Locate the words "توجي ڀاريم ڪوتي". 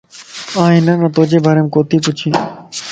1.15-1.97